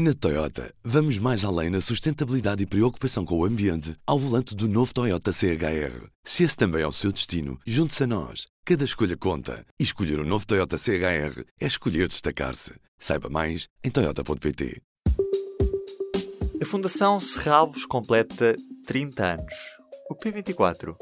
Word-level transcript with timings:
Na 0.00 0.14
Toyota, 0.14 0.72
vamos 0.84 1.18
mais 1.18 1.44
além 1.44 1.70
na 1.70 1.80
sustentabilidade 1.80 2.62
e 2.62 2.66
preocupação 2.66 3.24
com 3.24 3.36
o 3.36 3.44
ambiente 3.44 3.96
ao 4.06 4.16
volante 4.16 4.54
do 4.54 4.68
novo 4.68 4.94
Toyota 4.94 5.32
CHR. 5.32 6.06
Se 6.22 6.44
esse 6.44 6.56
também 6.56 6.82
é 6.82 6.86
o 6.86 6.92
seu 6.92 7.10
destino, 7.10 7.58
junte-se 7.66 8.04
a 8.04 8.06
nós. 8.06 8.46
Cada 8.64 8.84
escolha 8.84 9.16
conta. 9.16 9.66
E 9.76 9.82
escolher 9.82 10.20
o 10.20 10.22
um 10.22 10.24
novo 10.24 10.46
Toyota 10.46 10.78
CHR 10.78 11.42
é 11.60 11.66
escolher 11.66 12.06
destacar-se. 12.06 12.74
Saiba 12.96 13.28
mais 13.28 13.66
em 13.82 13.90
Toyota.pt. 13.90 14.80
A 16.62 16.64
Fundação 16.64 17.18
Serralvos 17.18 17.84
completa 17.84 18.54
30 18.86 19.24
anos. 19.24 19.54
O 20.08 20.14
P24 20.14 20.94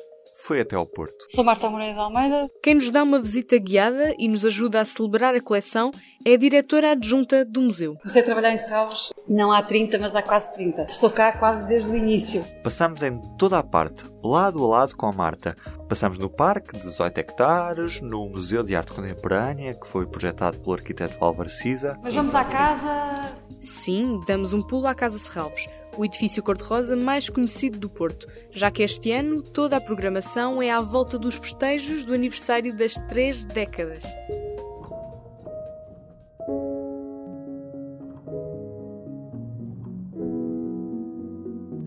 foi 0.47 0.61
até 0.61 0.77
ao 0.77 0.87
Porto. 0.87 1.27
Sou 1.29 1.43
Marta 1.43 1.69
Moreira 1.69 1.95
de 1.95 1.99
Almeida. 1.99 2.49
Quem 2.63 2.77
nos 2.77 2.89
dá 2.91 3.03
uma 3.03 3.19
visita 3.19 3.59
guiada 3.59 4.15
e 4.17 4.29
nos 4.29 4.45
ajuda 4.45 4.81
a 4.81 4.85
celebrar 4.85 5.35
a 5.35 5.41
coleção 5.41 5.91
é 6.25 6.35
a 6.35 6.37
diretora 6.37 6.93
adjunta 6.93 7.45
do 7.45 7.63
museu. 7.63 7.97
Comecei 7.97 8.23
a 8.23 8.25
trabalhar 8.25 8.53
em 8.53 8.57
Serralves 8.57 9.13
não 9.29 9.51
há 9.51 9.61
30, 9.61 9.99
mas 9.99 10.15
há 10.15 10.23
quase 10.23 10.53
30. 10.55 10.87
Estou 10.89 11.11
cá 11.11 11.33
quase 11.33 11.67
desde 11.67 11.89
o 11.89 11.97
início. 11.97 12.45
Passamos 12.63 13.03
em 13.03 13.21
toda 13.37 13.59
a 13.59 13.63
parte, 13.63 14.05
lado 14.23 14.63
a 14.65 14.69
lado 14.69 14.97
com 14.97 15.07
a 15.07 15.13
Marta. 15.13 15.57
Passamos 15.89 16.17
no 16.17 16.31
parque 16.31 16.77
de 16.77 16.83
18 16.83 17.19
hectares, 17.19 18.01
no 18.01 18.29
Museu 18.29 18.63
de 18.63 18.77
Arte 18.77 18.93
Contemporânea, 18.93 19.75
que 19.75 19.87
foi 19.87 20.07
projetado 20.07 20.59
pelo 20.61 20.75
arquiteto 20.75 21.17
Álvaro 21.21 21.49
Siza. 21.49 21.99
Mas 22.03 22.15
vamos 22.15 22.35
à 22.35 22.45
casa... 22.45 23.35
Sim, 23.61 24.21
damos 24.29 24.53
um 24.53 24.63
pulo 24.63 24.87
à 24.87 24.95
Casa 24.95 25.19
Serralves 25.19 25.67
o 25.97 26.05
edifício 26.05 26.43
cor-de-rosa 26.43 26.97
mais 26.97 27.29
conhecido 27.29 27.79
do 27.79 27.89
Porto, 27.89 28.29
já 28.51 28.71
que 28.71 28.83
este 28.83 29.13
ano 29.13 29.43
toda 29.43 29.77
a 29.77 29.81
programação 29.81 30.63
é 30.63 30.71
à 30.71 30.81
volta 30.81 31.19
dos 31.19 31.35
festejos 31.35 32.05
do 32.05 32.13
aniversário 32.13 32.77
das 32.77 32.95
três 33.09 33.45
décadas. 33.45 34.05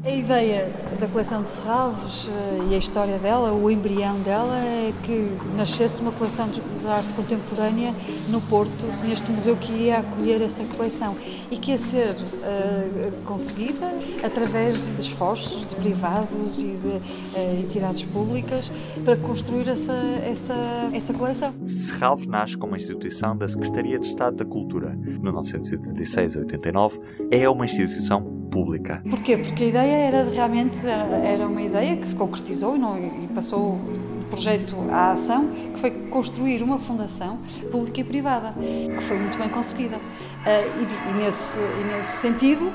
A 0.03 0.09
ideia 0.09 0.67
da 0.99 1.07
coleção 1.07 1.41
de 1.41 1.49
Serralves 1.49 2.29
eh, 2.29 2.71
e 2.71 2.75
a 2.75 2.77
história 2.77 3.17
dela, 3.17 3.53
o 3.53 3.71
embrião 3.71 4.19
dela, 4.19 4.57
é 4.57 4.93
que 5.03 5.31
nascesse 5.55 6.01
uma 6.01 6.11
coleção 6.11 6.49
de 6.49 6.61
arte 6.85 7.13
contemporânea 7.13 7.93
no 8.27 8.41
Porto, 8.41 8.85
neste 9.03 9.31
museu 9.31 9.55
que 9.55 9.71
ia 9.71 9.99
acolher 9.99 10.41
essa 10.41 10.63
coleção 10.65 11.15
e 11.49 11.57
que 11.57 11.71
ia 11.71 11.77
ser 11.77 12.15
uh, 12.15 13.11
conseguida 13.25 13.87
através 14.23 14.87
de 14.87 15.01
esforços 15.01 15.65
de 15.67 15.75
privados 15.75 16.59
e 16.59 16.63
de 16.63 16.87
uh, 16.87 17.59
entidades 17.59 18.03
públicas 18.03 18.71
para 19.03 19.15
construir 19.15 19.67
essa, 19.67 19.93
essa, 19.93 20.55
essa 20.93 21.13
coleção. 21.13 21.53
Serralves 21.63 22.27
nasce 22.27 22.57
como 22.57 22.75
instituição 22.75 23.35
da 23.37 23.47
Secretaria 23.47 23.97
de 23.97 24.05
Estado 24.05 24.37
da 24.37 24.45
Cultura. 24.45 24.89
No 24.89 25.23
1986 25.23 26.37
a 26.37 26.39
89 26.41 26.99
é 27.31 27.49
uma 27.49 27.65
instituição 27.65 28.38
pública. 28.49 29.01
Porquê? 29.09 29.37
Porque 29.37 29.63
a 29.63 29.67
ideia 29.67 29.95
era 29.95 30.29
realmente 30.29 30.85
era 30.85 31.47
uma 31.47 31.61
ideia 31.61 31.95
que 31.97 32.07
se 32.07 32.15
concretizou 32.15 32.75
e, 32.75 32.79
não, 32.79 32.97
e 32.97 33.27
passou 33.33 33.77
do 34.19 34.25
projeto 34.29 34.75
à 34.91 35.11
ação, 35.11 35.49
que 35.73 35.79
foi 35.79 35.91
construir 36.09 36.61
uma 36.61 36.79
fundação 36.79 37.39
pública 37.71 38.01
e 38.01 38.03
privada, 38.03 38.53
que 38.59 39.03
foi 39.03 39.17
muito 39.17 39.37
bem 39.37 39.49
conseguida. 39.49 39.97
Uh, 39.97 40.01
e, 40.45 41.09
e, 41.09 41.23
nesse, 41.23 41.59
e 41.59 41.83
nesse 41.83 42.17
sentido, 42.17 42.71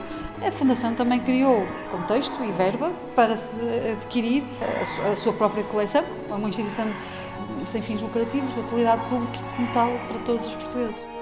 a 0.46 0.52
Fundação 0.52 0.94
também 0.94 1.20
criou 1.20 1.66
contexto 1.90 2.34
e 2.44 2.52
verba 2.52 2.92
para 3.16 3.36
se 3.36 3.54
adquirir 3.92 4.44
a, 4.60 5.12
a 5.12 5.16
sua 5.16 5.32
própria 5.32 5.64
coleção, 5.64 6.04
uma 6.28 6.48
instituição 6.48 6.86
sem 7.64 7.80
fins 7.80 8.02
lucrativos, 8.02 8.54
de 8.54 8.60
utilidade 8.60 9.08
pública 9.08 9.38
como 9.56 9.72
tal 9.72 9.90
para 10.08 10.18
todos 10.20 10.46
os 10.46 10.54
portugueses. 10.54 11.13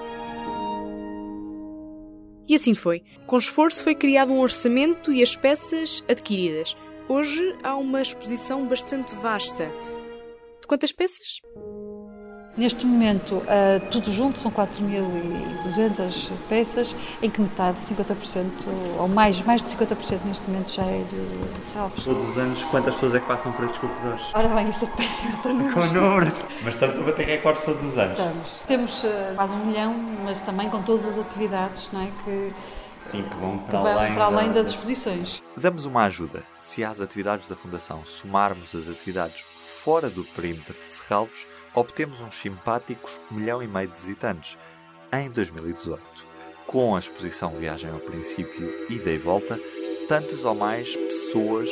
E 2.47 2.55
assim 2.55 2.75
foi. 2.75 3.03
Com 3.25 3.37
esforço 3.37 3.83
foi 3.83 3.95
criado 3.95 4.31
um 4.31 4.39
orçamento 4.39 5.11
e 5.11 5.21
as 5.21 5.35
peças 5.35 6.03
adquiridas. 6.07 6.75
Hoje 7.07 7.55
há 7.63 7.75
uma 7.75 8.01
exposição 8.01 8.67
bastante 8.67 9.15
vasta. 9.15 9.65
De 10.61 10.67
quantas 10.67 10.91
peças? 10.91 11.39
Neste 12.55 12.85
momento, 12.85 13.37
uh, 13.37 13.89
tudo 13.89 14.11
junto 14.11 14.37
são 14.37 14.51
4.200 14.51 16.29
peças, 16.47 16.95
em 17.19 17.27
que 17.27 17.41
metade, 17.41 17.79
50%, 17.79 18.45
ou 18.99 19.07
mais, 19.07 19.41
mais 19.41 19.63
de 19.63 19.69
50% 19.75 20.19
neste 20.25 20.47
momento 20.47 20.71
já 20.71 20.83
é 20.83 21.03
de, 21.03 21.65
Serralves. 21.65 22.03
Todos 22.03 22.29
os 22.29 22.37
anos, 22.37 22.61
quantas 22.65 22.93
pessoas 22.93 23.15
é 23.15 23.19
que 23.19 23.25
passam 23.25 23.51
por 23.53 23.65
estes 23.65 23.79
corredores? 23.79 24.21
Ora 24.35 24.47
bem, 24.49 24.69
isso 24.69 24.85
é 24.85 24.87
péssimo 24.89 25.37
para 25.37 25.51
números. 25.51 25.73
Com 25.73 25.99
números! 25.99 26.45
Mas 26.63 26.75
estamos 26.75 26.99
a 26.99 27.03
bater 27.03 27.25
recordes 27.25 27.65
todos 27.65 27.83
os 27.83 27.97
anos. 27.97 28.19
Estamos. 28.19 28.49
Temos 28.67 29.03
uh, 29.03 29.35
quase 29.35 29.55
um 29.55 29.65
milhão, 29.65 29.95
mas 30.23 30.39
também 30.41 30.69
com 30.69 30.79
todas 30.83 31.05
as 31.07 31.17
atividades, 31.17 31.89
não 31.91 32.01
é? 32.01 32.11
Que, 32.23 32.53
Sim, 32.99 33.23
que 33.23 33.35
vão 33.37 33.57
para, 33.57 33.81
que 33.81 33.87
além, 33.87 34.13
para 34.13 34.25
além 34.25 34.47
da... 34.49 34.53
das 34.61 34.67
exposições. 34.67 35.41
Damos 35.57 35.87
uma 35.87 36.03
ajuda. 36.03 36.43
Se 36.65 36.83
às 36.83 37.01
atividades 37.01 37.47
da 37.47 37.55
Fundação 37.55 38.05
somarmos 38.05 38.73
as 38.73 38.89
atividades 38.89 39.45
fora 39.57 40.09
do 40.09 40.23
perímetro 40.23 40.73
de 40.81 40.89
Serralvos, 40.89 41.45
obtemos 41.75 42.21
uns 42.21 42.35
simpáticos 42.35 43.19
milhão 43.29 43.61
e 43.61 43.67
meio 43.67 43.87
de 43.87 43.93
visitantes 43.93 44.57
em 45.11 45.29
2018. 45.29 46.01
Com 46.65 46.95
a 46.95 46.99
exposição 46.99 47.51
Viagem 47.51 47.91
ao 47.91 47.99
Princípio, 47.99 48.73
Ida 48.89 49.11
e 49.11 49.17
Volta, 49.17 49.59
tantas 50.07 50.45
ou 50.45 50.55
mais 50.55 50.95
pessoas 50.95 51.69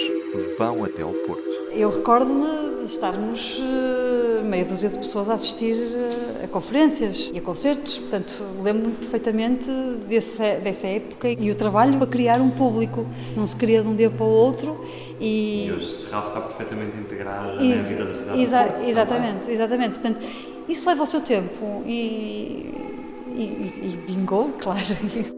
vão 0.57 0.83
até 0.83 1.01
ao 1.01 1.13
Porto. 1.13 1.49
Eu 1.71 1.89
recordo-me 1.89 2.75
de 2.75 2.85
estarmos 2.85 3.59
uh, 3.59 4.43
meia 4.43 4.65
dúzia 4.65 4.89
de 4.89 4.97
pessoas 4.97 5.29
a 5.29 5.35
assistir 5.35 5.75
uh, 5.75 6.20
a 6.43 6.47
conferências 6.47 7.31
e 7.33 7.37
a 7.37 7.41
concertos, 7.41 7.97
portanto 7.97 8.31
lembro-me 8.63 8.95
perfeitamente 8.95 9.69
desse, 10.07 10.37
dessa 10.63 10.87
época 10.87 11.29
e 11.29 11.51
o 11.51 11.55
trabalho 11.55 11.97
para 11.97 12.07
criar 12.07 12.41
um 12.41 12.49
público, 12.49 13.05
não 13.35 13.45
se 13.45 13.55
cria 13.55 13.81
de 13.81 13.87
um 13.87 13.95
dia 13.95 14.09
para 14.09 14.25
o 14.25 14.29
outro 14.29 14.83
e... 15.19 15.67
E 15.67 15.71
hoje 15.71 15.87
Serralvo 15.87 16.27
está 16.27 16.41
perfeitamente 16.41 16.97
integrada 16.97 17.55
na 17.55 17.81
vida 17.81 18.05
da 18.05 18.13
cidade 18.13 18.41
exa 18.41 18.63
Porto, 18.63 18.87
Exatamente, 18.87 19.39
também. 19.39 19.53
exatamente, 19.53 19.91
portanto 19.99 20.25
isso 20.67 20.87
leva 20.87 21.03
o 21.03 21.07
seu 21.07 21.21
tempo 21.21 21.83
e 21.85 22.73
e, 23.33 23.43
e, 23.43 23.99
vingou, 24.05 24.49
claro. 24.59 24.81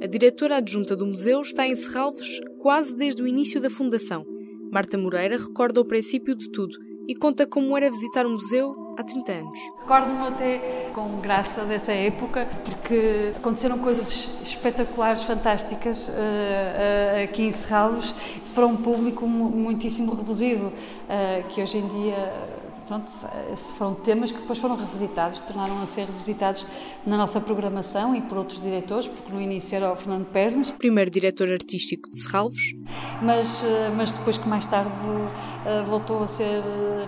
A 0.02 0.08
diretora 0.08 0.58
adjunta 0.58 0.96
do 0.96 1.06
museu 1.06 1.42
está 1.42 1.68
em 1.68 1.76
Serralves 1.76 2.40
quase 2.58 2.96
desde 2.96 3.22
o 3.22 3.28
início 3.28 3.62
da 3.62 3.70
fundação. 3.70 4.26
Marta 4.72 4.98
Moreira 4.98 5.38
recorda 5.38 5.80
o 5.80 5.86
princípio 5.86 6.36
de 6.36 6.50
tudo 6.50 6.76
e 7.08 7.14
conta 7.14 7.46
como 7.46 7.78
era 7.78 7.92
visitar 7.92 8.26
o 8.26 8.32
museu 8.32 8.72
há 8.98 9.04
30 9.04 9.32
anos. 9.32 9.60
Recordo-me 9.82 10.28
até 10.28 10.90
com 10.94 11.20
graça 11.20 11.64
dessa 11.66 11.92
época, 11.92 12.48
porque 12.64 13.34
aconteceram 13.36 13.80
coisas 13.80 14.42
espetaculares, 14.44 15.24
fantásticas 15.24 16.08
uh, 16.08 16.12
uh, 16.12 17.24
aqui 17.24 17.44
em 17.44 17.52
Serralves, 17.52 18.14
para 18.54 18.66
um 18.66 18.78
público 18.78 19.28
muitíssimo 19.28 20.14
reduzido, 20.14 20.68
uh, 20.68 21.48
que 21.50 21.62
hoje 21.62 21.78
em 21.78 21.88
dia 21.88 22.34
pronto, 22.88 23.12
foram 23.78 23.96
temas 23.96 24.32
que 24.32 24.40
depois 24.40 24.60
foram 24.60 24.76
revisitados, 24.76 25.40
tornaram 25.42 25.82
a 25.82 25.88
ser 25.88 26.06
revisitados 26.06 26.66
na 27.06 27.18
nossa 27.18 27.40
programação 27.40 28.16
e 28.16 28.22
por 28.22 28.38
outros 28.38 28.62
diretores, 28.62 29.08
porque 29.08 29.32
no 29.32 29.42
início 29.42 29.76
era 29.76 29.92
o 29.92 29.96
Fernando 29.96 30.26
Pernas. 30.26 30.72
Primeiro 30.72 31.10
diretor 31.10 31.50
artístico 31.50 32.10
de 32.10 32.18
Serralves. 32.20 32.74
Mas, 33.22 33.64
eh, 33.64 33.92
mas 33.96 34.12
depois 34.12 34.38
que 34.38 34.48
mais 34.48 34.66
tarde 34.66 34.90
eh, 35.66 35.84
voltou 35.88 36.24
a 36.24 36.28
ser 36.28 36.62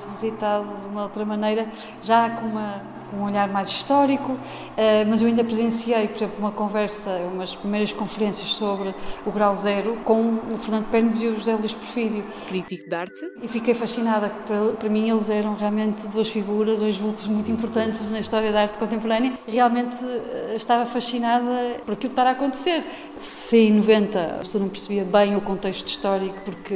revisitado 0.05 0.65
de 0.81 0.87
uma 0.87 1.03
outra 1.03 1.25
maneira, 1.25 1.67
já 2.01 2.29
com 2.29 2.45
uma 2.45 2.95
um 3.13 3.23
olhar 3.23 3.47
mais 3.47 3.69
histórico, 3.69 4.37
eh, 4.75 5.05
mas 5.05 5.21
eu 5.21 5.27
ainda 5.27 5.43
presenciei, 5.43 6.07
por 6.07 6.17
exemplo, 6.17 6.35
uma 6.39 6.51
conversa, 6.51 7.09
umas 7.31 7.55
primeiras 7.55 7.91
conferências 7.91 8.49
sobre 8.49 8.93
o 9.25 9.31
grau 9.31 9.55
zero 9.55 9.97
com 10.03 10.39
o 10.53 10.57
Fernando 10.57 10.89
Pernes 10.89 11.21
e 11.21 11.27
o 11.27 11.35
José 11.35 11.55
Luís 11.55 11.73
Porfírio. 11.73 12.23
Crítico 12.47 12.89
de 12.89 12.95
arte. 12.95 13.31
E 13.41 13.47
fiquei 13.47 13.73
fascinada, 13.73 14.29
para, 14.45 14.73
para 14.73 14.89
mim 14.89 15.09
eles 15.09 15.29
eram 15.29 15.55
realmente 15.55 16.07
duas 16.07 16.27
figuras, 16.29 16.79
dois 16.79 16.97
vultos 16.97 17.25
muito 17.27 17.49
importantes 17.51 18.09
na 18.11 18.19
história 18.19 18.51
da 18.51 18.63
arte 18.63 18.77
contemporânea. 18.77 19.33
Realmente 19.47 20.03
eh, 20.03 20.53
estava 20.55 20.85
fascinada 20.85 21.79
por 21.85 21.93
aquilo 21.93 21.97
que 21.97 22.07
estava 22.07 22.29
a 22.29 22.31
acontecer. 22.33 22.83
Se 23.19 23.57
em 23.57 23.73
90 23.73 24.19
a 24.19 24.37
pessoa 24.39 24.61
não 24.61 24.69
percebia 24.69 25.05
bem 25.05 25.35
o 25.35 25.41
contexto 25.41 25.64
histórico 25.69 26.41
porque 26.43 26.75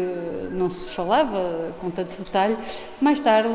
não 0.52 0.70
se 0.70 0.92
falava 0.92 1.74
com 1.80 1.90
tanto 1.90 2.18
detalhe, 2.18 2.58
mais 3.02 3.20
tarde 3.20 3.50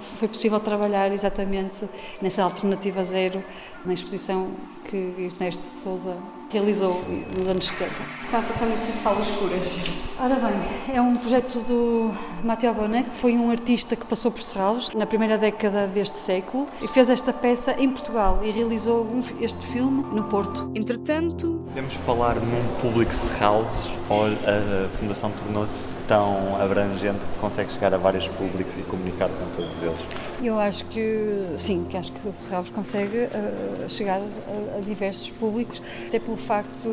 foi 0.00 0.28
possível 0.28 0.60
trabalhar 0.60 1.12
exatamente 1.12 1.88
nessa 2.20 2.42
alternativa 2.42 3.04
zero 3.04 3.42
na 3.84 3.92
exposição 3.92 4.52
que 4.90 5.14
Ernesto 5.18 5.62
Souza 5.62 6.16
realizou 6.50 7.00
nos 7.36 7.46
anos 7.46 7.68
70. 7.68 7.92
Está 8.18 8.40
a 8.40 8.42
passar 8.42 8.66
nestas 8.66 8.94
salas 8.96 9.28
escuras. 9.28 9.78
Ora 10.18 10.34
bem, 10.34 10.96
é 10.96 11.00
um 11.00 11.14
projeto 11.14 11.60
do 11.60 12.10
Matteo 12.42 12.74
Bonet, 12.74 13.08
que 13.08 13.16
foi 13.16 13.34
um 13.34 13.50
artista 13.50 13.94
que 13.94 14.04
passou 14.04 14.32
por 14.32 14.42
Serralves 14.42 14.90
na 14.90 15.06
primeira 15.06 15.38
década 15.38 15.86
deste 15.86 16.18
século 16.18 16.66
e 16.82 16.88
fez 16.88 17.08
esta 17.08 17.32
peça 17.32 17.76
em 17.78 17.88
Portugal 17.88 18.40
e 18.42 18.50
realizou 18.50 19.06
este 19.40 19.64
filme 19.66 20.02
no 20.12 20.24
Porto. 20.24 20.72
Entretanto... 20.74 21.62
Podemos 21.68 21.94
falar 21.94 22.34
num 22.40 22.80
público 22.80 23.14
Serralves 23.14 23.88
a 24.10 24.88
Fundação 24.98 25.30
tornou-se 25.30 25.99
tão 26.10 26.60
abrangente 26.60 27.20
que 27.20 27.38
consegue 27.40 27.70
chegar 27.70 27.94
a 27.94 27.96
vários 27.96 28.26
públicos 28.26 28.76
e 28.76 28.82
comunicar 28.82 29.28
com 29.28 29.46
todos 29.56 29.80
eles? 29.80 29.96
Eu 30.42 30.58
acho 30.58 30.84
que 30.86 31.54
sim, 31.56 31.86
que 31.88 31.96
acho 31.96 32.10
que 32.10 32.32
Serralves 32.32 32.72
consegue 32.72 33.16
uh, 33.16 33.88
chegar 33.88 34.18
a, 34.18 34.78
a, 34.78 34.80
diversos 34.80 35.30
públicos, 35.30 35.80
até 36.08 36.18
pelo 36.18 36.36
facto 36.36 36.88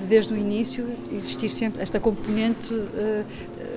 de, 0.00 0.06
desde 0.06 0.34
o 0.34 0.36
início, 0.36 0.84
existir 1.12 1.48
sempre 1.48 1.80
esta 1.80 2.00
componente 2.00 2.74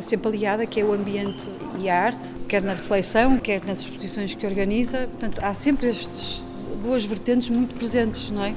sempre 0.02 0.30
aliada, 0.30 0.66
que 0.66 0.82
é 0.82 0.84
o 0.84 0.92
ambiente 0.92 1.48
e 1.80 1.88
a 1.88 2.06
arte, 2.06 2.28
quer 2.48 2.64
na 2.64 2.74
reflexão, 2.74 3.38
quer 3.38 3.64
nas 3.64 3.82
exposições 3.82 4.34
que 4.34 4.46
organiza. 4.46 5.08
Portanto, 5.08 5.40
há 5.44 5.54
sempre 5.54 5.90
estas 5.90 6.44
duas 6.82 7.06
vertentes 7.06 7.48
muito 7.50 7.76
presentes, 7.76 8.32
não 8.32 8.44
é? 8.44 8.54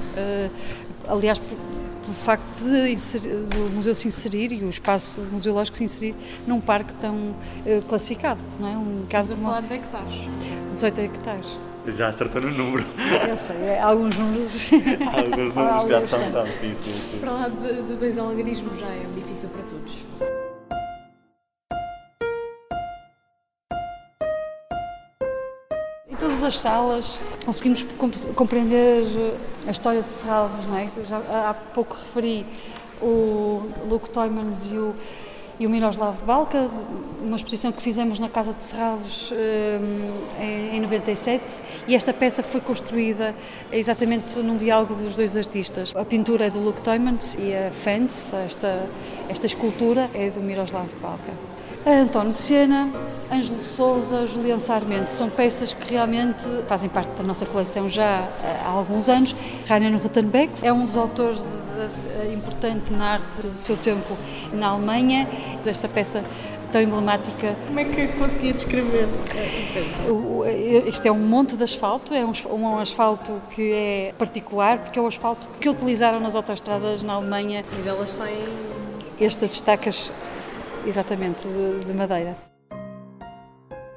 aliás, 1.07 1.39
o 2.07 2.13
facto 2.13 2.63
de 2.63 2.91
inserir, 2.91 3.35
do 3.45 3.69
museu 3.69 3.93
se 3.93 4.07
inserir 4.07 4.51
e 4.53 4.63
o 4.63 4.69
espaço 4.69 5.21
museológico 5.21 5.77
se 5.77 5.83
inserir 5.83 6.15
num 6.45 6.59
parque 6.59 6.93
tão 6.95 7.15
uh, 7.15 7.85
classificado, 7.87 8.41
não 8.59 8.67
é? 8.67 8.77
Um 8.77 9.05
caso 9.09 9.33
Estamos 9.33 9.53
a 9.53 9.55
falar 9.55 9.67
de 9.67 9.73
hectares. 9.73 10.27
18 10.73 11.01
hectares. 11.01 11.57
Já 11.87 12.07
acertou 12.09 12.41
no 12.41 12.51
número. 12.51 12.85
Eu 13.27 13.37
sei, 13.37 13.55
é, 13.63 13.79
alguns 13.79 14.17
números. 14.17 14.69
alguns 15.15 15.53
números 15.53 15.89
já 15.89 16.07
são 16.07 16.31
tão, 16.31 16.45
sim, 16.45 16.75
sim. 16.83 17.19
Para 17.19 17.31
lá 17.31 17.47
de, 17.47 17.81
de 17.83 17.95
dois 17.95 18.17
algarismos 18.17 18.77
já 18.77 18.87
é 18.87 19.05
difícil 19.15 19.49
para 19.49 19.63
todos. 19.63 20.36
Todas 26.19 26.43
as 26.43 26.57
salas 26.57 27.19
conseguimos 27.45 27.85
compreender 28.35 29.03
a 29.65 29.71
história 29.71 30.01
de 30.01 30.09
Serralves, 30.09 30.65
não 30.65 30.77
é? 30.77 30.89
Já 31.07 31.17
há 31.17 31.53
pouco 31.53 31.95
referi 31.95 32.45
o 33.01 33.69
Luke 33.87 34.09
Toymans 34.09 34.65
e 34.65 34.75
o, 34.75 34.95
e 35.59 35.67
o 35.67 35.69
Miroslav 35.69 36.17
Balka, 36.25 36.69
uma 37.21 37.35
exposição 37.35 37.71
que 37.71 37.81
fizemos 37.81 38.19
na 38.19 38.29
Casa 38.29 38.53
de 38.53 38.63
Serralves 38.63 39.31
um, 39.31 40.41
em 40.41 40.79
97 40.79 41.43
e 41.87 41.95
esta 41.95 42.13
peça 42.13 42.41
foi 42.41 42.61
construída 42.61 43.35
exatamente 43.71 44.39
num 44.39 44.57
diálogo 44.57 44.95
dos 44.95 45.15
dois 45.15 45.35
artistas. 45.35 45.93
A 45.95 46.05
pintura 46.05 46.47
é 46.47 46.49
do 46.49 46.59
Luke 46.59 46.81
Toymans 46.81 47.35
e 47.39 47.53
a 47.53 47.71
fence, 47.71 48.35
esta, 48.35 48.87
esta 49.29 49.45
escultura, 49.45 50.09
é 50.13 50.29
do 50.29 50.41
Miroslav 50.41 50.87
Balka. 51.01 51.33
António 51.85 52.33
Sena, 52.33 52.89
Ângelo 53.31 53.61
Souza, 53.61 54.27
Julião 54.27 54.59
Sarmento, 54.59 55.11
são 55.11 55.29
peças 55.29 55.73
que 55.73 55.91
realmente 55.93 56.43
fazem 56.67 56.89
parte 56.89 57.09
da 57.11 57.23
nossa 57.23 57.45
coleção 57.45 57.87
já 57.89 58.27
há 58.65 58.69
alguns 58.69 59.09
anos. 59.09 59.35
Rainer 59.67 60.01
Rutenbeck 60.01 60.51
é 60.61 60.71
um 60.71 60.85
dos 60.85 60.95
autores 60.95 61.39
de, 61.39 62.27
de, 62.27 62.33
importante 62.33 62.91
na 62.91 63.13
arte 63.13 63.41
do 63.41 63.57
seu 63.57 63.77
tempo 63.77 64.17
na 64.53 64.67
Alemanha, 64.67 65.27
desta 65.63 65.87
peça 65.87 66.23
tão 66.71 66.81
emblemática. 66.81 67.55
Como 67.67 67.79
é 67.79 67.85
que 67.85 68.07
conseguia 68.09 68.53
descrever? 68.53 69.07
Este 70.85 71.07
é 71.07 71.11
um 71.11 71.19
monte 71.19 71.55
de 71.55 71.63
asfalto, 71.63 72.13
é 72.13 72.25
um, 72.25 72.33
um 72.51 72.77
asfalto 72.79 73.41
que 73.51 73.71
é 73.71 74.13
particular, 74.17 74.79
porque 74.79 74.99
é 74.99 75.01
o 75.01 75.07
asfalto 75.07 75.47
que 75.59 75.69
utilizaram 75.69 76.19
nas 76.19 76.35
autoestradas 76.35 77.03
na 77.03 77.13
Alemanha. 77.13 77.63
E 77.71 77.81
delas 77.81 78.11
saem... 78.11 78.43
Estas 79.19 79.53
estacas 79.53 80.11
exatamente, 80.85 81.47
de, 81.47 81.85
de 81.85 81.93
madeira. 81.93 82.35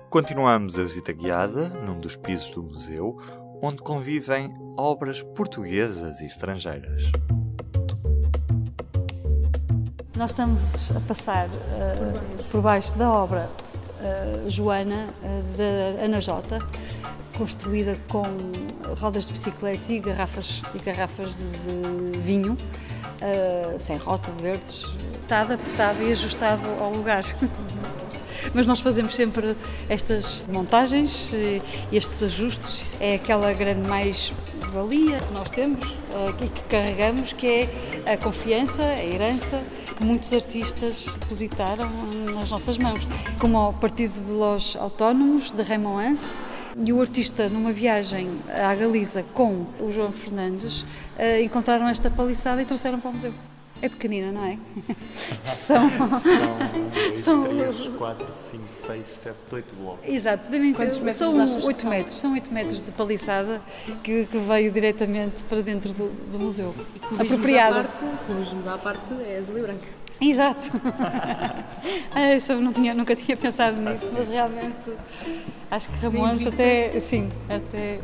Continuamos 0.09 0.79
a 0.79 0.82
visita 0.82 1.12
guiada 1.12 1.69
num 1.69 1.99
dos 1.99 2.17
pisos 2.17 2.53
do 2.53 2.62
museu, 2.62 3.17
onde 3.62 3.81
convivem 3.82 4.53
obras 4.77 5.23
portuguesas 5.23 6.21
e 6.21 6.27
estrangeiras. 6.27 7.12
Nós 10.17 10.32
estamos 10.32 10.61
a 10.94 11.00
passar 11.00 11.49
uh, 11.49 12.44
por 12.50 12.61
baixo 12.61 12.94
da 12.99 13.11
obra 13.11 13.49
uh, 13.55 14.50
Joana, 14.50 15.09
uh, 15.23 15.56
da 15.56 16.05
Ana 16.05 16.21
Jota, 16.21 16.59
construída 17.38 17.97
com 18.11 18.25
rodas 18.99 19.29
de 19.29 19.32
bicicleta 19.32 19.93
e 19.93 20.00
garrafas, 20.00 20.61
e 20.75 20.79
garrafas 20.79 21.37
de, 21.37 22.11
de 22.11 22.19
vinho, 22.19 22.56
sem 23.79 23.97
rótulo, 23.97 24.37
verdes, 24.38 24.85
está 25.31 25.43
adaptado 25.43 26.03
e 26.03 26.11
ajustado 26.11 26.69
ao 26.81 26.91
lugar. 26.91 27.23
Mas 28.53 28.67
nós 28.67 28.81
fazemos 28.81 29.15
sempre 29.15 29.56
estas 29.88 30.44
montagens 30.53 31.31
e 31.32 31.62
estes 31.97 32.21
ajustes. 32.25 32.97
É 33.00 33.15
aquela 33.15 33.53
grande 33.53 33.88
mais-valia 33.88 35.21
que 35.21 35.32
nós 35.32 35.49
temos 35.49 35.97
eh, 36.12 36.44
e 36.47 36.49
que 36.49 36.62
carregamos, 36.62 37.32
que 37.32 37.47
é 37.47 38.12
a 38.12 38.17
confiança, 38.17 38.82
a 38.82 39.05
herança 39.05 39.62
que 39.97 40.05
muitos 40.05 40.32
artistas 40.32 41.06
depositaram 41.21 41.88
nas 42.35 42.50
nossas 42.50 42.77
mãos. 42.77 43.06
Como 43.38 43.56
o 43.69 43.73
Partido 43.75 44.21
de 44.25 44.32
Los 44.32 44.75
Autónomos, 44.75 45.53
de 45.53 45.62
Raymond 45.62 46.09
Anse, 46.09 46.38
e 46.82 46.93
o 46.93 47.00
artista, 47.00 47.49
numa 47.49 47.71
viagem 47.73 48.31
à 48.49 48.75
Galiza 48.75 49.25
com 49.32 49.67
o 49.79 49.93
João 49.93 50.11
Fernandes, 50.11 50.85
eh, 51.17 51.41
encontraram 51.43 51.88
esta 51.88 52.11
paliçada 52.11 52.61
e 52.62 52.65
trouxeram 52.65 52.99
para 52.99 53.11
o 53.11 53.12
museu. 53.12 53.50
É 53.82 53.88
pequenina, 53.88 54.31
não 54.32 54.44
é? 54.44 54.59
são. 55.44 55.88
São 57.17 57.44
3, 57.44 57.97
4, 57.97 58.27
5, 58.50 58.65
6, 58.87 59.06
7, 59.06 59.37
8 59.53 59.75
blocos. 59.77 60.09
Exato, 60.09 60.50
ser. 60.50 60.59
Metros 60.59 61.15
são 61.15 61.62
8 61.65 61.88
metros. 61.88 62.15
São 62.17 62.32
8 62.35 62.53
metros 62.53 62.82
de 62.82 62.93
paliçada 62.93 63.62
que, 64.03 64.27
que 64.27 64.38
veio 64.38 64.71
diretamente 64.71 65.43
para 65.44 65.62
dentro 65.62 65.93
do, 65.93 66.11
do 66.31 66.38
museu. 66.38 66.75
E 67.12 67.23
Apropriada. 67.23 67.88
Clubismos 68.27 68.67
à 68.67 68.77
parte 68.77 69.12
é 69.27 69.38
azul 69.38 69.59
e 69.59 69.62
branco. 69.62 70.00
Exato. 70.21 70.71
ah, 72.15 72.53
eu 72.53 72.61
não 72.61 72.73
tinha, 72.73 72.93
nunca 72.93 73.17
tinha 73.17 73.37
pensado 73.37 73.81
nisso, 73.81 74.11
mas 74.12 74.29
realmente 74.29 74.93
acho 75.71 75.88
que 75.88 75.97
Ramones 75.97 76.47
até. 76.47 77.00
Sim, 77.00 77.31
até. 77.49 78.00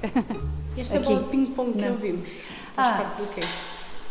Esta 0.78 0.98
bola 1.00 1.22
de 1.22 1.28
ping-pong 1.28 1.78
que 1.78 1.84
ouvimos 1.84 2.28
faz 2.74 2.88
ah. 2.88 3.02
parte 3.02 3.22
do 3.22 3.34
quê? 3.34 3.42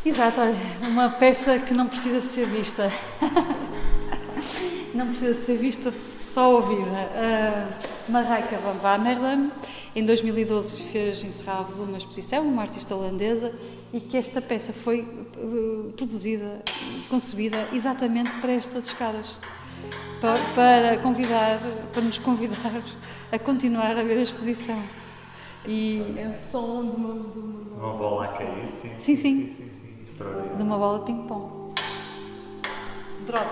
Exato, 0.06 0.40
olha, 0.40 0.56
uma 0.88 1.10
peça 1.10 1.58
que 1.58 1.74
não 1.74 1.88
precisa 1.88 2.22
de 2.22 2.28
ser 2.28 2.46
vista. 2.46 2.92
não 4.94 5.08
precisa 5.08 5.34
de 5.34 5.44
ser 5.44 5.58
vista, 5.58 5.92
só 6.32 6.54
ouvida. 6.54 6.92
Uh, 6.92 8.12
Marraika 8.12 8.56
van 8.60 8.76
Wamerlen, 8.84 9.52
em 9.96 10.06
2012 10.06 10.84
fez 10.84 11.24
em 11.24 11.32
Serralves 11.32 11.80
uma 11.80 11.98
exposição, 11.98 12.48
uma 12.48 12.62
artista 12.62 12.96
holandesa, 12.96 13.52
e 13.92 14.00
que 14.00 14.16
esta 14.16 14.40
peça 14.40 14.72
foi 14.72 15.02
uh, 15.38 15.92
produzida 15.98 16.62
e 17.00 17.08
concebida 17.10 17.68
exatamente 17.74 18.30
para 18.42 18.52
estas 18.52 18.86
escadas. 18.86 19.40
Para, 20.22 20.38
para, 20.54 20.98
convidar, 20.98 21.60
para 21.92 22.04
nos 22.04 22.20
convidar 22.20 22.84
a 23.32 23.40
continuar 23.40 23.98
a 23.98 24.04
ver 24.04 24.20
a 24.20 24.22
exposição. 24.22 24.84
E... 25.68 26.14
É 26.16 26.28
o 26.28 26.36
som 26.36 26.92
de 26.92 26.96
uma, 26.96 27.14
de 27.32 27.40
uma... 27.40 27.88
uma 27.88 27.98
bola 27.98 28.26
a 28.26 28.28
cair, 28.28 28.70
sim. 28.80 28.90
Sim, 29.00 29.16
sim. 29.16 29.16
sim, 29.16 29.56
sim 29.58 29.65
de 30.16 30.64
uma 30.64 30.78
bola 30.78 31.00
de 31.00 31.06
ping-pong. 31.06 31.74
Drop. 33.26 33.50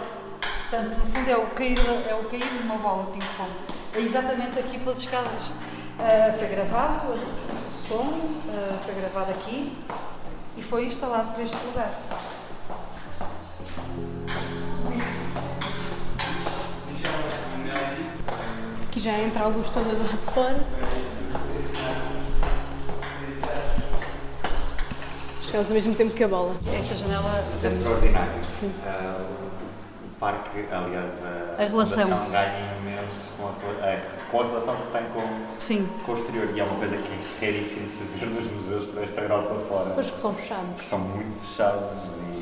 Portanto, 0.69 0.97
no 0.97 1.05
fundo 1.05 1.29
é 1.29 1.37
o 1.37 1.47
cair, 1.47 1.77
é 2.09 2.15
o 2.15 2.23
cair 2.29 2.39
de 2.39 2.63
uma 2.63 2.77
bola 2.77 3.05
de 3.05 3.11
ping-pong. 3.11 3.51
É 3.93 3.99
exatamente 3.99 4.59
aqui 4.59 4.79
pelas 4.79 4.99
escadas. 4.99 5.49
Uh, 5.49 6.37
foi 6.37 6.47
gravado 6.47 7.11
o 7.11 7.71
som, 7.71 8.07
uh, 8.07 8.79
foi 8.83 8.95
gravado 8.95 9.31
aqui 9.31 9.77
e 10.57 10.63
foi 10.63 10.85
instalado 10.85 11.33
para 11.33 11.43
este 11.43 11.57
lugar. 11.65 11.99
Aqui 18.83 18.99
já 18.99 19.19
entra 19.19 19.43
a 19.43 19.47
luz 19.47 19.69
toda 19.69 19.89
do 19.89 20.03
lado 20.03 20.17
de 20.17 20.31
fora. 20.33 21.02
Chegamos 25.53 25.69
ao 25.69 25.75
mesmo 25.75 25.93
tempo 25.93 26.15
que 26.15 26.23
a 26.23 26.27
bola. 26.27 26.55
Esta 26.73 26.95
janela 26.95 27.45
é 27.63 27.67
extraordinário. 27.67 28.43
Sim. 28.59 28.73
Uh, 28.83 29.21
o 30.03 30.19
parque, 30.19 30.65
aliás, 30.71 31.13
a, 31.23 31.61
a 31.61 31.65
relação 31.67 32.09
ganha 32.31 32.75
imenso 32.81 33.33
com 33.37 33.45
a, 33.45 33.51
a, 33.51 33.97
com 34.31 34.41
a 34.41 34.45
relação 34.47 34.75
que 34.77 34.91
tem 34.91 35.03
com, 35.13 35.21
Sim. 35.59 35.87
com 36.03 36.11
o 36.11 36.15
exterior. 36.15 36.49
E 36.55 36.59
é 36.59 36.63
uma 36.63 36.79
coisa 36.79 36.97
que 36.97 37.45
é 37.45 37.51
raríssimo 37.51 37.87
se 37.87 38.03
ver 38.03 38.25
nos 38.25 38.51
museus 38.51 38.85
para 38.85 39.03
esta 39.03 39.21
Europa 39.21 39.53
fora. 39.69 39.91
Pois 39.93 40.09
que 40.09 40.19
são 40.19 40.33
fechados. 40.33 40.75
Que 40.75 40.83
são 40.83 40.97
muito 40.97 41.37
fechados 41.37 41.99
e 42.31 42.32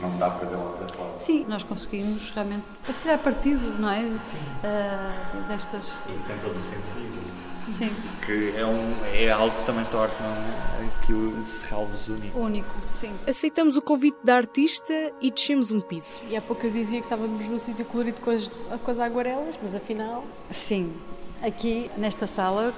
não 0.00 0.16
dá 0.18 0.30
para 0.30 0.48
ver 0.48 0.56
lá 0.56 0.70
para 0.70 0.88
fora. 0.96 1.18
Sim, 1.18 1.44
nós 1.48 1.62
conseguimos 1.62 2.30
realmente 2.30 2.64
tirar 3.02 3.18
partido, 3.18 3.78
não 3.78 3.90
é? 3.90 4.00
Uh, 4.02 5.48
destas. 5.48 6.02
E 6.08 6.12
tem 6.26 6.38
todo 6.38 6.56
o 6.56 6.60
sentido. 6.60 7.28
Sim. 7.70 7.94
Que 8.24 8.54
é, 8.56 8.64
um, 8.64 8.96
é 9.12 9.30
algo 9.30 9.54
que 9.54 9.62
também 9.64 9.84
torna 9.86 10.78
que 11.04 11.12
o 11.12 11.42
Serralves 11.42 12.08
único. 12.08 12.38
Único, 12.38 12.74
sim. 12.92 13.10
Aceitamos 13.26 13.76
o 13.76 13.82
convite 13.82 14.18
da 14.24 14.36
artista 14.36 14.92
e 15.20 15.30
descemos 15.30 15.70
um 15.70 15.80
piso. 15.80 16.14
E 16.28 16.36
há 16.36 16.42
pouco 16.42 16.66
eu 16.66 16.70
dizia 16.70 17.00
que 17.00 17.06
estávamos 17.06 17.46
num 17.46 17.58
sítio 17.58 17.84
colorido 17.84 18.20
com 18.20 18.30
as, 18.30 18.50
com 18.82 18.90
as 18.90 18.98
aguarelas, 18.98 19.58
mas 19.62 19.74
afinal. 19.74 20.24
Sim. 20.50 20.94
Aqui 21.42 21.90
nesta 21.96 22.26
sala 22.26 22.74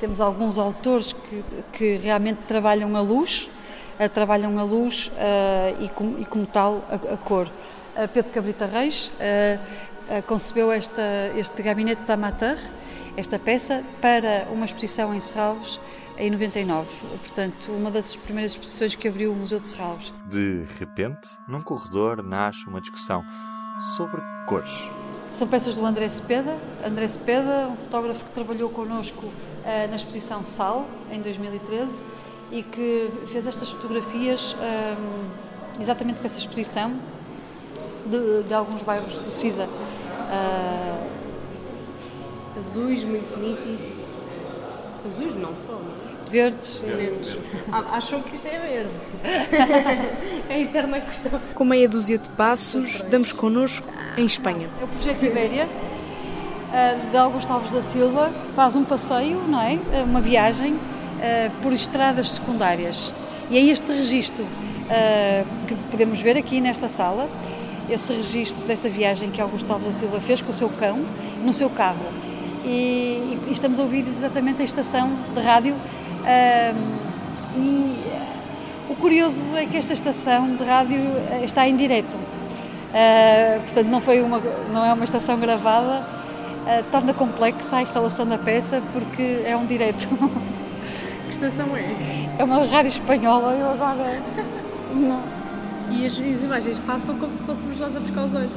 temos 0.00 0.20
alguns 0.20 0.58
autores 0.58 1.12
que, 1.12 1.44
que 1.72 1.96
realmente 1.96 2.38
trabalham 2.48 2.96
a 2.96 3.00
luz, 3.00 3.50
trabalham 4.08 4.58
a 4.58 4.62
luz 4.62 5.08
uh, 5.08 5.82
e, 5.82 5.88
com, 5.88 6.16
e, 6.18 6.24
como 6.24 6.46
tal 6.46 6.84
a, 6.88 7.14
a 7.14 7.16
cor. 7.16 7.46
Uh, 7.46 8.08
Pedro 8.08 8.32
Cabrita 8.32 8.66
Reis 8.66 9.12
concebeu 10.26 10.72
esta, 10.72 11.30
este 11.36 11.62
gabinete 11.62 12.02
da 12.02 12.14
Amateur, 12.14 12.58
esta 13.16 13.38
peça 13.38 13.84
para 14.00 14.48
uma 14.50 14.64
exposição 14.64 15.14
em 15.14 15.20
Serralves 15.20 15.78
em 16.20 16.30
99. 16.30 17.06
Portanto, 17.18 17.70
uma 17.70 17.90
das 17.90 18.16
primeiras 18.16 18.52
exposições 18.52 18.94
que 18.96 19.06
abriu 19.06 19.32
o 19.32 19.36
Museu 19.36 19.60
de 19.60 19.68
Serralves. 19.68 20.12
De 20.26 20.64
repente, 20.78 21.28
num 21.48 21.62
corredor 21.62 22.22
nasce 22.22 22.66
uma 22.66 22.80
discussão 22.80 23.24
sobre 23.96 24.20
cores. 24.46 24.90
São 25.32 25.46
peças 25.46 25.76
do 25.76 25.86
André 25.86 26.08
Cepeda. 26.08 26.58
André 26.84 27.08
Cepeda, 27.08 27.68
um 27.68 27.76
fotógrafo 27.76 28.24
que 28.24 28.32
trabalhou 28.32 28.68
connosco 28.68 29.26
uh, 29.26 29.32
na 29.88 29.96
exposição 29.96 30.44
Sal, 30.44 30.88
em 31.10 31.20
2013, 31.20 32.04
e 32.50 32.62
que 32.62 33.10
fez 33.26 33.46
estas 33.46 33.70
fotografias 33.70 34.56
um, 34.56 35.80
exatamente 35.80 36.16
para 36.16 36.26
essa 36.26 36.38
exposição 36.38 36.92
de, 38.06 38.42
de, 38.42 38.54
alguns 38.54 38.82
bairros 38.82 39.18
do 39.18 39.30
CISA. 39.30 39.66
Uh, 39.66 41.20
Azuis, 42.58 43.04
muito 43.04 43.38
nítidos. 43.38 43.98
Azuis 45.06 45.36
não 45.36 45.54
só, 45.56 45.72
não 45.72 46.06
é? 46.06 46.10
Verdes. 46.30 46.78
Verdes. 46.78 47.36
Ah, 47.72 47.96
acham 47.96 48.22
que 48.22 48.36
isto 48.36 48.46
é 48.46 48.58
verde. 48.58 48.90
é 50.48 50.54
a 50.54 50.60
eterna 50.60 51.00
questão. 51.00 51.40
Com 51.54 51.64
meia 51.64 51.88
dúzia 51.88 52.18
de 52.18 52.28
passos, 52.30 53.02
damos 53.02 53.32
connosco 53.32 53.86
em 54.16 54.26
Espanha. 54.26 54.68
É 54.80 54.84
o 54.84 54.88
projeto 54.88 55.24
Ibéria, 55.24 55.68
eh, 56.72 56.98
de 57.10 57.16
Augusto 57.16 57.52
Alves 57.52 57.72
da 57.72 57.82
Silva, 57.82 58.30
faz 58.54 58.76
um 58.76 58.84
passeio, 58.84 59.40
não 59.48 59.60
é? 59.60 59.74
Eh, 59.92 60.04
uma 60.04 60.20
viagem 60.20 60.78
por 61.62 61.72
estradas 61.72 62.30
secundárias. 62.30 63.14
E 63.50 63.58
é 63.58 63.60
este 63.60 63.92
registro 63.92 64.46
que 65.66 65.74
podemos 65.90 66.20
ver 66.20 66.36
aqui 66.36 66.60
nesta 66.60 66.88
sala, 66.88 67.28
esse 67.88 68.12
registro 68.12 68.64
dessa 68.66 68.88
viagem 68.88 69.30
que 69.30 69.40
Augusto 69.40 69.72
Alves 69.72 69.88
da 69.88 69.92
Silva 69.94 70.20
fez 70.20 70.40
com 70.40 70.50
o 70.50 70.54
seu 70.54 70.68
cão, 70.68 70.98
no 71.44 71.52
seu 71.52 71.70
carro 71.70 72.20
e, 72.64 73.38
e, 73.48 73.52
estamos 73.52 73.78
a 73.78 73.82
ouvir 73.82 74.00
exatamente 74.00 74.62
a 74.62 74.64
estação 74.64 75.10
de 75.34 75.40
rádio. 75.40 75.74
e 77.56 78.00
o 78.88 78.94
curioso 78.96 79.56
é 79.56 79.66
que 79.66 79.76
esta 79.76 79.92
estação 79.92 80.56
de 80.56 80.64
rádio 80.64 80.98
eh, 81.30 81.42
está 81.44 81.66
em 81.68 81.76
direto. 81.76 82.16
Portanto, 83.64 83.86
não, 83.86 84.00
foi 84.00 84.20
uma, 84.20 84.42
não 84.72 84.84
é 84.84 84.92
uma 84.92 85.04
estação 85.04 85.38
gravada, 85.38 86.04
torna 86.90 87.14
complexa 87.14 87.76
a 87.76 87.82
instalação 87.82 88.26
da 88.26 88.36
peça 88.36 88.82
porque 88.92 89.42
é 89.44 89.56
um 89.56 89.64
direto. 89.64 90.08
Estação 91.40 91.74
é? 91.74 92.28
É 92.38 92.44
uma 92.44 92.64
rádio 92.66 92.88
espanhola, 92.88 93.54
eu 93.54 93.70
agora. 93.70 94.22
Não. 94.94 95.22
E 95.90 96.04
as, 96.04 96.12
as 96.12 96.42
imagens 96.42 96.78
passam 96.80 97.16
como 97.18 97.32
se 97.32 97.42
fôssemos 97.44 97.80
nós 97.80 97.96
a 97.96 98.00
buscar 98.00 98.24
os 98.24 98.34
olhos? 98.34 98.50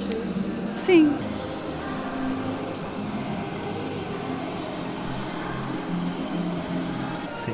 Sim, 0.85 1.17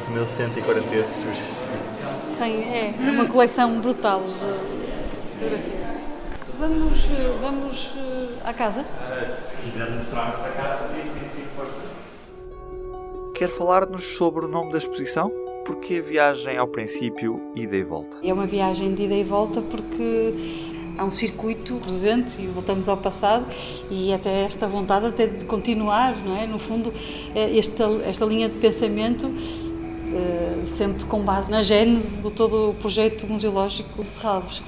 1140 0.09 0.89
registros. 0.89 1.37
Tem, 2.39 2.63
é, 2.63 2.93
uma 2.97 3.25
coleção 3.25 3.79
brutal 3.79 4.23
de 4.23 5.29
fotografias. 5.33 5.79
Vamos, 6.59 7.05
vamos 7.39 7.93
eh, 7.95 8.49
à 8.49 8.53
casa? 8.53 8.83
se 9.29 9.57
quiser 9.57 9.89
mostrar-nos 9.91 10.45
a 10.45 10.49
casa, 10.49 10.87
sim, 10.89 11.03
sim. 11.13 11.18
Quer 13.39 13.47
falar-nos 13.47 14.17
sobre 14.17 14.43
o 14.43 14.49
nome 14.49 14.69
da 14.69 14.77
exposição? 14.77 15.31
Porque 15.65 15.95
a 15.95 16.01
viagem 16.01 16.57
ao 16.57 16.67
princípio, 16.67 17.39
ida 17.55 17.77
e 17.77 17.83
volta? 17.85 18.17
É 18.21 18.33
uma 18.33 18.45
viagem 18.45 18.93
de 18.93 19.03
ida 19.03 19.13
e 19.13 19.23
volta 19.23 19.61
porque 19.61 20.67
há 20.97 21.05
um 21.05 21.11
circuito 21.13 21.75
presente 21.77 22.41
e 22.41 22.47
voltamos 22.47 22.89
ao 22.89 22.97
passado 22.97 23.45
e 23.89 24.11
até 24.11 24.41
esta 24.41 24.67
vontade 24.67 25.05
até 25.05 25.25
de 25.25 25.45
continuar, 25.45 26.17
não 26.17 26.35
é? 26.35 26.45
No 26.45 26.59
fundo, 26.59 26.93
eh, 27.33 27.57
esta, 27.57 27.85
esta 28.05 28.25
linha 28.25 28.49
de 28.49 28.55
pensamento 28.55 29.31
eh, 30.13 30.65
sempre 30.65 31.05
com 31.05 31.21
base 31.21 31.49
na 31.49 31.63
gênese 31.63 32.21
do 32.21 32.29
todo 32.29 32.71
o 32.71 32.73
projeto 32.73 33.25
museológico 33.25 34.03
de 34.03 34.09
Serralves. 34.09 34.61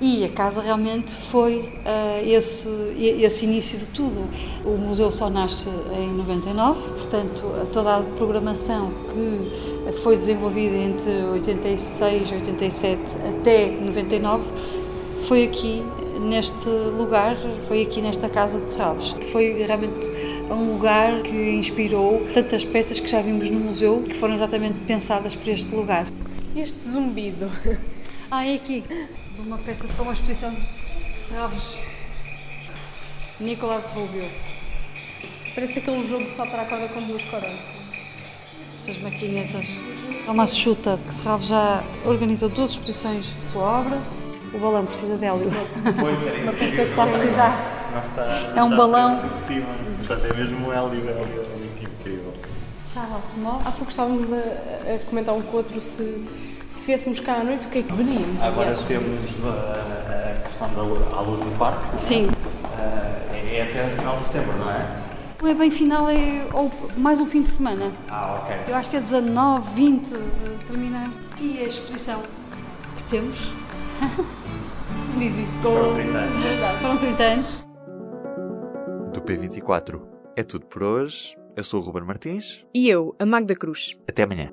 E 0.00 0.24
a 0.24 0.28
casa 0.28 0.60
realmente 0.60 1.12
foi 1.14 1.58
uh, 1.58 2.26
esse, 2.28 2.68
esse 2.98 3.44
início 3.44 3.78
de 3.78 3.86
tudo. 3.86 4.28
O 4.64 4.76
museu 4.76 5.10
só 5.10 5.30
nasce 5.30 5.68
em 5.96 6.08
99, 6.14 6.80
portanto, 6.90 7.42
toda 7.72 7.98
a 7.98 8.02
programação 8.02 8.90
que 9.12 9.92
foi 10.02 10.16
desenvolvida 10.16 10.76
entre 10.76 11.10
86 11.32 12.30
e 12.30 12.34
87 12.34 13.00
até 13.40 13.70
99 13.70 14.42
foi 15.26 15.44
aqui 15.44 15.82
neste 16.20 16.68
lugar, 16.68 17.36
foi 17.66 17.82
aqui 17.82 18.00
nesta 18.00 18.28
casa 18.28 18.60
de 18.60 18.70
Serralves. 18.70 19.14
Foi 19.32 19.64
realmente 19.64 20.08
um 20.50 20.74
lugar 20.74 21.22
que 21.22 21.50
inspirou 21.52 22.26
tantas 22.32 22.64
peças 22.64 23.00
que 23.00 23.08
já 23.08 23.22
vimos 23.22 23.50
no 23.50 23.60
museu, 23.60 24.02
que 24.02 24.14
foram 24.14 24.34
exatamente 24.34 24.76
pensadas 24.86 25.34
para 25.34 25.52
este 25.52 25.74
lugar. 25.74 26.06
Este 26.56 26.88
zumbido. 26.88 27.50
Ah, 28.36 28.44
é 28.44 28.56
aqui, 28.56 28.80
de 28.80 29.40
uma 29.40 29.56
peça 29.58 29.86
para 29.86 30.02
uma 30.02 30.12
exposição 30.12 30.50
de 30.50 31.24
Serralves. 31.24 31.78
Nicolás 33.38 33.88
Rubio. 33.90 34.28
Parece 35.54 35.78
aquele 35.78 36.04
jogo 36.04 36.24
de 36.24 36.34
saltar 36.34 36.58
a 36.58 36.64
corda 36.64 36.88
com 36.88 37.00
duas 37.02 37.22
cordas. 37.26 37.54
Estas 38.76 39.00
maquinetas. 39.02 39.78
É 40.26 40.30
uma 40.32 40.48
chuta 40.48 40.98
que 41.06 41.14
Serralves 41.14 41.46
já 41.46 41.84
organizou 42.04 42.48
duas 42.48 42.72
exposições 42.72 43.26
de 43.40 43.46
sua 43.46 43.62
obra. 43.62 44.02
O 44.52 44.58
balão 44.58 44.84
precisa 44.84 45.16
de 45.16 45.24
hélio. 45.24 45.48
Uma 46.42 46.52
peça 46.54 46.74
que 46.74 46.90
está 46.90 47.04
a 47.04 47.06
precisar. 47.06 48.52
É 48.56 48.62
um 48.64 48.76
balão. 48.76 49.30
Portanto, 49.98 50.24
é 50.24 50.36
mesmo 50.36 50.72
hélio, 50.72 51.08
hélio, 51.08 51.40
hélio, 51.40 51.70
que 51.78 51.84
incrível. 51.84 52.34
Está 52.88 53.02
ótimo. 53.02 53.62
Há 53.64 53.70
pouco 53.70 53.90
estávamos 53.90 54.32
a, 54.32 54.36
a, 54.36 54.98
comentar 55.08 55.36
um 55.36 55.42
com 55.42 55.52
o 55.52 55.56
outro 55.58 55.80
se, 55.80 56.02
se 56.84 56.88
viéssemos 56.88 57.18
cá 57.20 57.36
à 57.36 57.44
noite, 57.44 57.66
o 57.66 57.70
que 57.70 57.78
é 57.78 57.82
que 57.82 57.92
veríamos? 57.94 58.42
Agora 58.42 58.68
aliás? 58.68 58.86
temos 58.86 59.18
a, 59.42 60.36
a 60.36 60.48
questão 60.48 60.68
da 60.74 60.82
luz 61.22 61.40
no 61.40 61.50
parque. 61.56 61.98
Sim. 61.98 62.28
É, 63.32 63.56
é 63.56 63.62
até 63.62 63.96
final 63.96 64.18
de 64.18 64.24
setembro, 64.24 64.58
não 64.58 64.70
é? 64.70 65.02
Não 65.40 65.48
é 65.48 65.54
bem 65.54 65.70
final, 65.70 66.10
é 66.10 66.46
ou 66.52 66.70
mais 66.94 67.20
um 67.20 67.26
fim 67.26 67.40
de 67.40 67.48
semana. 67.48 67.90
Ah, 68.10 68.42
ok. 68.42 68.56
Eu 68.68 68.76
acho 68.76 68.90
que 68.90 68.96
é 68.98 69.00
19, 69.00 69.74
20, 69.74 70.10
termina. 70.66 71.10
E 71.40 71.58
a 71.60 71.62
exposição 71.64 72.22
que 72.98 73.04
temos. 73.04 73.38
Diz 75.18 75.38
isso 75.38 75.58
com. 75.60 75.70
Foram 75.70 75.94
30 75.94 76.18
anos. 76.18 76.80
Foram 76.82 76.96
30 76.98 77.22
anos 77.22 77.66
do 79.14 79.22
P24. 79.22 80.02
É 80.36 80.42
tudo 80.42 80.66
por 80.66 80.82
hoje. 80.82 81.34
Eu 81.56 81.64
sou 81.64 81.80
o 81.80 81.82
Ruben 81.82 82.02
Martins. 82.02 82.66
E 82.74 82.90
eu, 82.90 83.14
a 83.18 83.24
Magda 83.24 83.54
Cruz. 83.54 83.96
Até 84.06 84.24
amanhã. 84.24 84.52